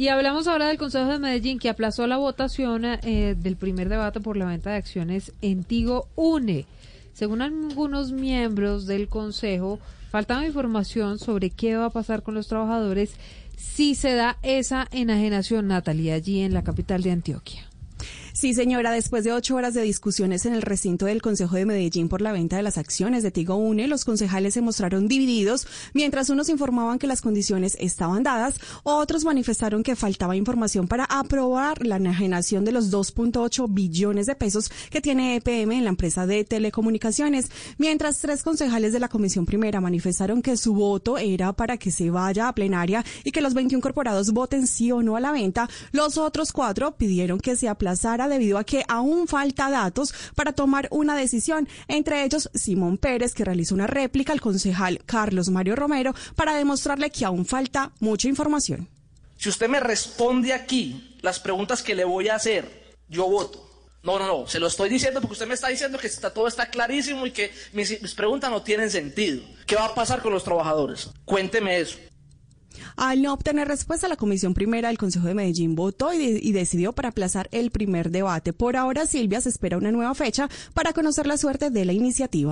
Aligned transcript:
Y 0.00 0.08
hablamos 0.08 0.48
ahora 0.48 0.68
del 0.68 0.78
Consejo 0.78 1.10
de 1.12 1.18
Medellín 1.18 1.58
que 1.58 1.68
aplazó 1.68 2.06
la 2.06 2.16
votación 2.16 2.86
eh, 2.86 3.36
del 3.36 3.56
primer 3.56 3.90
debate 3.90 4.18
por 4.18 4.38
la 4.38 4.46
venta 4.46 4.70
de 4.70 4.76
acciones 4.76 5.34
en 5.42 5.62
Tigo 5.62 6.08
UNE. 6.16 6.64
Según 7.12 7.42
algunos 7.42 8.10
miembros 8.10 8.86
del 8.86 9.08
Consejo, 9.08 9.78
faltaba 10.10 10.46
información 10.46 11.18
sobre 11.18 11.50
qué 11.50 11.76
va 11.76 11.84
a 11.84 11.90
pasar 11.90 12.22
con 12.22 12.32
los 12.32 12.48
trabajadores 12.48 13.12
si 13.58 13.94
se 13.94 14.14
da 14.14 14.38
esa 14.42 14.88
enajenación, 14.90 15.68
Natalia, 15.68 16.14
allí 16.14 16.40
en 16.40 16.54
la 16.54 16.64
capital 16.64 17.02
de 17.02 17.10
Antioquia. 17.10 17.69
Sí, 18.40 18.54
señora, 18.54 18.90
después 18.90 19.22
de 19.22 19.34
ocho 19.34 19.54
horas 19.56 19.74
de 19.74 19.82
discusiones 19.82 20.46
en 20.46 20.54
el 20.54 20.62
recinto 20.62 21.04
del 21.04 21.20
Consejo 21.20 21.56
de 21.56 21.66
Medellín 21.66 22.08
por 22.08 22.22
la 22.22 22.32
venta 22.32 22.56
de 22.56 22.62
las 22.62 22.78
acciones 22.78 23.22
de 23.22 23.30
Tigo 23.30 23.56
Une, 23.56 23.86
los 23.86 24.06
concejales 24.06 24.54
se 24.54 24.62
mostraron 24.62 25.08
divididos, 25.08 25.66
mientras 25.92 26.30
unos 26.30 26.48
informaban 26.48 26.98
que 26.98 27.06
las 27.06 27.20
condiciones 27.20 27.76
estaban 27.78 28.22
dadas, 28.22 28.54
otros 28.82 29.26
manifestaron 29.26 29.82
que 29.82 29.94
faltaba 29.94 30.36
información 30.36 30.88
para 30.88 31.04
aprobar 31.04 31.84
la 31.84 31.96
enajenación 31.96 32.64
de 32.64 32.72
los 32.72 32.90
2.8 32.90 33.66
billones 33.68 34.24
de 34.24 34.34
pesos 34.34 34.70
que 34.88 35.02
tiene 35.02 35.36
EPM 35.36 35.72
en 35.72 35.84
la 35.84 35.90
empresa 35.90 36.26
de 36.26 36.42
telecomunicaciones, 36.44 37.50
mientras 37.76 38.20
tres 38.20 38.42
concejales 38.42 38.94
de 38.94 39.00
la 39.00 39.08
Comisión 39.08 39.44
Primera 39.44 39.82
manifestaron 39.82 40.40
que 40.40 40.56
su 40.56 40.72
voto 40.72 41.18
era 41.18 41.52
para 41.52 41.76
que 41.76 41.90
se 41.90 42.08
vaya 42.08 42.48
a 42.48 42.54
plenaria 42.54 43.04
y 43.22 43.32
que 43.32 43.42
los 43.42 43.52
21 43.52 43.82
corporados 43.82 44.30
voten 44.30 44.66
sí 44.66 44.90
o 44.92 45.02
no 45.02 45.16
a 45.16 45.20
la 45.20 45.30
venta, 45.30 45.68
los 45.92 46.16
otros 46.16 46.52
cuatro 46.52 46.96
pidieron 46.96 47.38
que 47.38 47.54
se 47.54 47.68
aplazara 47.68 48.29
debido 48.30 48.56
a 48.56 48.64
que 48.64 48.82
aún 48.88 49.28
falta 49.28 49.68
datos 49.68 50.14
para 50.34 50.52
tomar 50.52 50.88
una 50.90 51.14
decisión, 51.14 51.68
entre 51.86 52.24
ellos 52.24 52.48
Simón 52.54 52.96
Pérez, 52.96 53.34
que 53.34 53.44
realizó 53.44 53.74
una 53.74 53.86
réplica 53.86 54.32
al 54.32 54.40
concejal 54.40 55.02
Carlos 55.04 55.50
Mario 55.50 55.76
Romero 55.76 56.14
para 56.34 56.56
demostrarle 56.56 57.10
que 57.10 57.26
aún 57.26 57.44
falta 57.44 57.92
mucha 58.00 58.28
información. 58.28 58.88
Si 59.36 59.48
usted 59.48 59.68
me 59.68 59.80
responde 59.80 60.52
aquí 60.52 61.18
las 61.20 61.40
preguntas 61.40 61.82
que 61.82 61.94
le 61.94 62.04
voy 62.04 62.28
a 62.28 62.36
hacer, 62.36 62.94
yo 63.08 63.26
voto. 63.28 63.66
No, 64.02 64.18
no, 64.18 64.26
no, 64.26 64.46
se 64.46 64.58
lo 64.58 64.66
estoy 64.66 64.88
diciendo 64.88 65.20
porque 65.20 65.34
usted 65.34 65.46
me 65.46 65.54
está 65.54 65.68
diciendo 65.68 65.98
que 65.98 66.06
está, 66.06 66.32
todo 66.32 66.48
está 66.48 66.70
clarísimo 66.70 67.26
y 67.26 67.32
que 67.32 67.52
mis, 67.72 68.00
mis 68.00 68.14
preguntas 68.14 68.50
no 68.50 68.62
tienen 68.62 68.90
sentido. 68.90 69.42
¿Qué 69.66 69.76
va 69.76 69.86
a 69.86 69.94
pasar 69.94 70.22
con 70.22 70.32
los 70.32 70.42
trabajadores? 70.42 71.10
Cuénteme 71.26 71.80
eso. 71.80 71.98
Al 72.96 73.22
no 73.22 73.32
obtener 73.32 73.68
respuesta, 73.68 74.08
la 74.08 74.16
Comisión 74.16 74.54
Primera 74.54 74.88
del 74.88 74.98
Consejo 74.98 75.26
de 75.26 75.34
Medellín 75.34 75.74
votó 75.74 76.12
y, 76.12 76.52
decidió 76.52 76.92
para 76.92 77.10
aplazar 77.10 77.48
el 77.52 77.70
primer 77.70 78.10
debate. 78.10 78.52
Por 78.52 78.76
ahora, 78.76 79.06
Silvia 79.06 79.40
se 79.40 79.48
espera 79.48 79.78
una 79.78 79.92
nueva 79.92 80.14
fecha 80.14 80.48
para 80.74 80.92
conocer 80.92 81.26
la 81.26 81.36
suerte 81.36 81.70
de 81.70 81.84
la 81.84 81.92
iniciativa. 81.92 82.48